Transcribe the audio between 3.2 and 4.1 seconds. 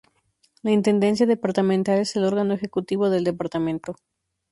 departamento.